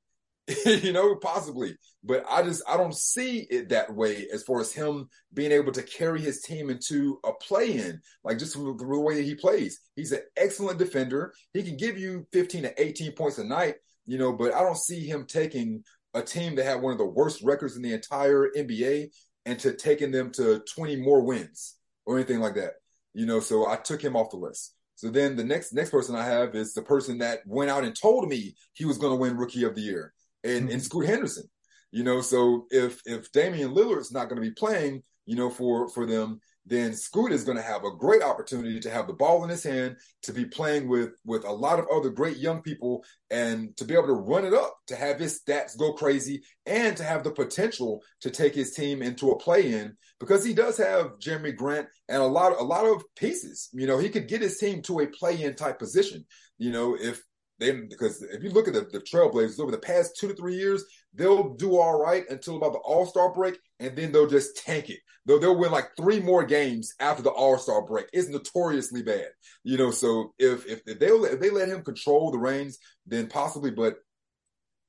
[0.66, 1.76] you know, possibly.
[2.04, 5.72] But I just I don't see it that way as far as him being able
[5.72, 9.36] to carry his team into a play in, like just the, the way that he
[9.36, 9.80] plays.
[9.96, 11.34] He's an excellent defender.
[11.54, 14.78] He can give you 15 to 18 points a night, you know, but I don't
[14.78, 18.50] see him taking a team that had one of the worst records in the entire
[18.56, 19.10] NBA
[19.46, 22.74] and to taking them to 20 more wins or anything like that.
[23.14, 24.76] You know, so I took him off the list.
[24.96, 27.96] So then the next next person I have is the person that went out and
[27.96, 30.74] told me he was going to win Rookie of the Year and, mm-hmm.
[30.74, 31.50] and Scoot Henderson.
[31.92, 35.90] You know, so if if Damian Lillard's not going to be playing, you know, for
[35.90, 39.44] for them, then Scoot is going to have a great opportunity to have the ball
[39.44, 43.04] in his hand, to be playing with with a lot of other great young people,
[43.30, 46.96] and to be able to run it up, to have his stats go crazy, and
[46.98, 51.18] to have the potential to take his team into a play-in because he does have
[51.20, 53.70] Jerami Grant and a lot a lot of pieces.
[53.74, 56.26] You know, he could get his team to a play-in type position.
[56.60, 57.24] You know, if
[57.62, 60.56] they because if you look at the, the Trailblazers over the past two to three
[60.56, 64.58] years, they'll do all right until about the All Star break, and then they'll just
[64.58, 65.00] tank it.
[65.26, 68.08] They'll they'll win like three more games after the All Star break.
[68.14, 69.28] It's notoriously bad,
[69.64, 69.92] you know.
[69.92, 73.96] So if if, if they if they let him control the reins, then possibly, but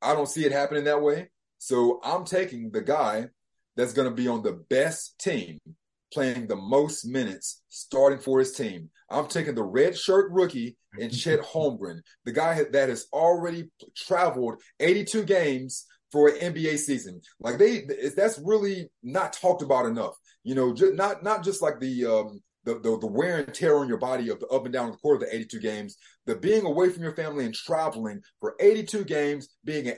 [0.01, 1.31] I don't see it happening that way.
[1.59, 3.29] So I'm taking the guy
[3.77, 5.59] that's going to be on the best team
[6.13, 8.91] playing the most minutes starting for his team.
[9.09, 14.61] I'm taking the red shirt rookie and Chet Holmgren, the guy that has already traveled
[14.81, 17.21] 82 games for an NBA season.
[17.41, 20.15] Like they, that's really not talked about enough.
[20.45, 23.79] You know, just, not not just like the um, the, the, the wear and tear
[23.79, 25.97] on your body of the up and down of the court of the 82 games,
[26.27, 29.97] the being away from your family and traveling for 82 games, being in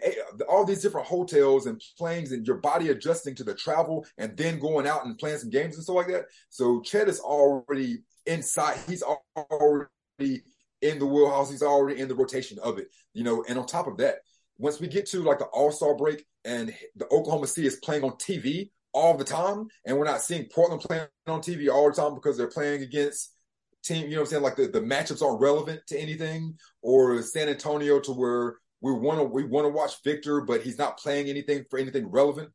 [0.48, 4.58] all these different hotels and planes, and your body adjusting to the travel, and then
[4.58, 6.24] going out and playing some games and stuff like that.
[6.48, 8.78] So Chet is already inside.
[8.86, 10.42] He's already
[10.80, 11.50] in the wheelhouse.
[11.50, 13.44] He's already in the rotation of it, you know.
[13.48, 14.16] And on top of that,
[14.58, 18.04] once we get to like the All Star break and the Oklahoma City is playing
[18.04, 21.96] on TV all the time, and we're not seeing Portland playing on TV all the
[21.96, 23.34] time because they're playing against
[23.82, 24.04] team.
[24.04, 24.42] You know what I'm saying?
[24.42, 29.18] Like the, the matchups aren't relevant to anything, or San Antonio to where we want
[29.18, 32.50] to we want to watch Victor, but he's not playing anything for anything relevant.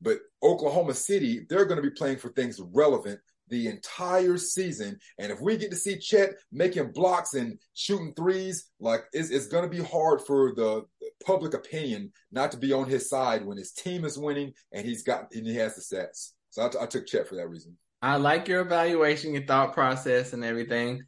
[0.00, 4.98] But Oklahoma City, they're going to be playing for things relevant the entire season.
[5.18, 9.46] And if we get to see Chet making blocks and shooting threes, like it's, it's
[9.46, 10.82] going to be hard for the
[11.24, 15.02] public opinion not to be on his side when his team is winning and he's
[15.02, 16.32] got and he has the stats.
[16.50, 17.76] So I, t- I took Chet for that reason.
[18.00, 21.02] I like your evaluation, your thought process, and everything.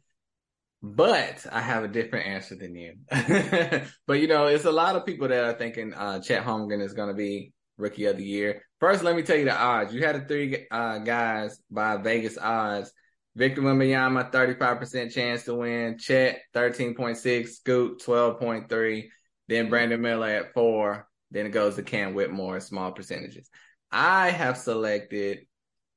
[0.83, 2.95] But I have a different answer than you.
[4.07, 6.93] but you know, it's a lot of people that are thinking uh, Chet Holmgren is
[6.93, 8.63] going to be rookie of the year.
[8.79, 9.93] First, let me tell you the odds.
[9.93, 12.91] You had the three uh, guys by Vegas odds.
[13.35, 15.97] Victor Wembanyama, 35% chance to win.
[15.97, 17.49] Chet, 13.6.
[17.49, 19.07] Scoot, 12.3.
[19.47, 21.07] Then Brandon Miller at four.
[21.31, 23.49] Then it goes to Cam Whitmore, small percentages.
[23.91, 25.45] I have selected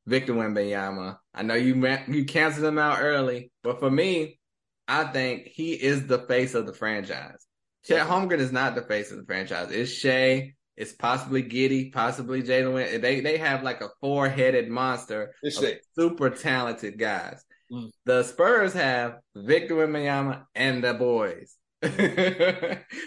[0.06, 1.18] Victor Wembanyama.
[1.34, 1.74] I know you
[2.08, 4.38] you canceled him out early, but for me,
[4.87, 7.46] I think he is the face of the franchise.
[7.84, 9.70] Chet Holmgren is not the face of the franchise.
[9.70, 10.55] It's Shai.
[10.77, 13.01] It's possibly Giddey, possibly Jalen.
[13.01, 15.53] They they have like a four headed monster of
[15.95, 17.45] super talented guys.
[17.72, 17.91] Mm.
[18.05, 21.57] The Spurs have Victor Wembanyama and the boys.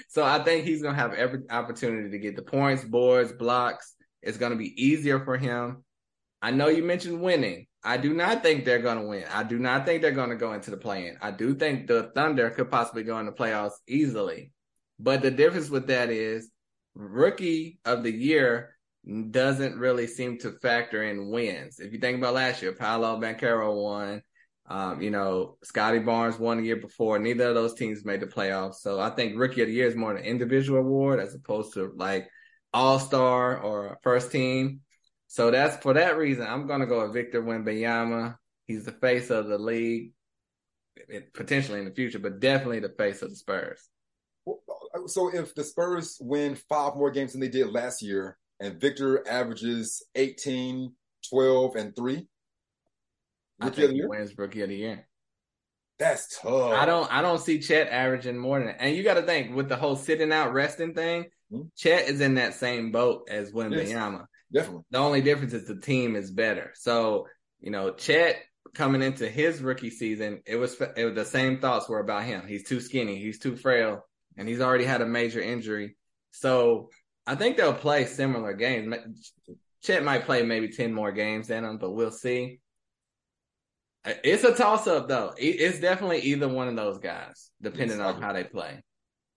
[0.10, 3.94] so I think he's gonna have every opportunity to get the points, boards, blocks.
[4.22, 5.84] It's gonna be easier for him
[6.42, 7.68] I know you mentioned winning.
[7.84, 9.24] I do not think they're going to win.
[9.32, 11.18] I do not think they're going to go into the play-in.
[11.22, 14.52] I do think the Thunder could possibly go in the playoffs easily.
[15.00, 16.50] But the difference with that is
[16.98, 18.76] rookie of the year
[19.32, 21.80] doesn't really seem to factor in wins.
[21.80, 24.22] If you think about last year, Paolo Banchero won.
[24.70, 27.20] Um, you know, Scottie Barnes won the year before.
[27.20, 28.76] Neither of those teams made the playoffs.
[28.76, 31.94] So I think rookie of the year is more an individual award as opposed to
[31.96, 32.28] like
[32.74, 34.82] all star or first team.
[35.28, 36.46] So that's for that reason.
[36.46, 38.36] I'm going to go with Victor Wembanyama.
[38.66, 40.12] He's the face of the league,
[41.34, 43.88] potentially in the future, but definitely the face of the Spurs.
[45.08, 49.28] So if the Spurs win five more games than they did last year, and Victor
[49.28, 50.94] averages 18,
[51.30, 52.28] 12, and three,
[53.60, 55.08] I think he wins rookie of the year.
[56.00, 56.74] That's tough.
[56.74, 58.78] I don't I don't see Chet averaging more than that.
[58.80, 61.68] And you got to think with the whole sitting out resting thing, mm-hmm.
[61.76, 64.26] Chet is in that same boat as Wembanyama.
[64.52, 64.84] Yes, definitely.
[64.92, 66.72] The only difference is the team is better.
[66.76, 67.28] So,
[67.60, 68.38] you know, Chet
[68.76, 72.46] coming into his rookie season, it was, it was the same thoughts were about him.
[72.48, 74.06] He's too skinny, he's too frail,
[74.38, 75.98] and he's already had a major injury.
[76.32, 76.90] So
[77.26, 78.96] I think they'll play similar games.
[79.84, 82.60] Chet might play maybe 10 more games than him, but we'll see.
[84.06, 85.34] It's a toss up though.
[85.38, 88.82] It's definitely either one of those guys, depending yes, on how they play.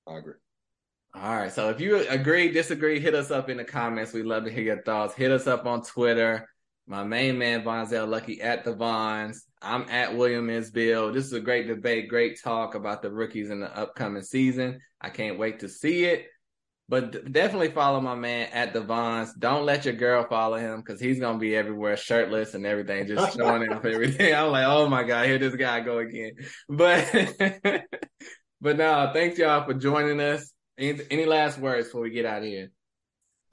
[0.07, 0.35] I agree.
[1.15, 1.53] All right.
[1.53, 4.13] So if you agree, disagree, hit us up in the comments.
[4.13, 5.15] We'd love to hear your thoughts.
[5.15, 6.49] Hit us up on Twitter.
[6.87, 9.45] My main man, Vonzel Lucky at the Vons.
[9.63, 11.13] I'm at William Isbill.
[11.13, 14.81] This is a great debate, great talk about the rookies in the upcoming season.
[15.01, 16.27] I can't wait to see it.
[16.89, 19.33] But definitely follow my man at the Vons.
[19.35, 23.37] Don't let your girl follow him because he's gonna be everywhere, shirtless and everything, just
[23.39, 24.35] showing off everything.
[24.35, 26.33] I'm like, oh my god, here this guy go again.
[26.69, 27.09] But
[28.61, 30.53] but no, thanks y'all for joining us.
[30.77, 32.73] Any, any last words before we get out of here?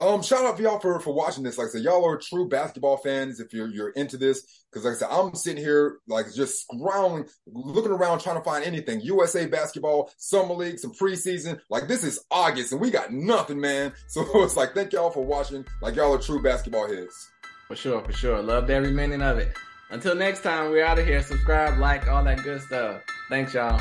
[0.00, 1.58] Um, shout out for y'all for, for watching this.
[1.58, 4.64] Like I said, y'all are true basketball fans if you're you're into this.
[4.72, 8.64] Cause like I said, I'm sitting here like just scrolling, looking around trying to find
[8.64, 9.00] anything.
[9.00, 11.58] USA basketball, summer league, some preseason.
[11.70, 13.92] Like this is August and we got nothing, man.
[14.08, 15.64] So it's like thank y'all for watching.
[15.82, 17.30] Like y'all are true basketball heads.
[17.66, 18.42] For sure, for sure.
[18.42, 19.52] Loved every minute of it.
[19.90, 21.22] Until next time, we're out of here.
[21.22, 23.02] Subscribe, like, all that good stuff.
[23.30, 23.80] Thanks, y'all.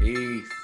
[0.00, 0.63] Peace.